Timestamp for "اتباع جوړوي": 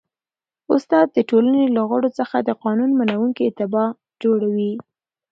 3.47-4.73